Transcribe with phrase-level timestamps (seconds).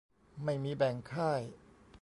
[0.43, 1.41] ไม่มีแบ่งค่าย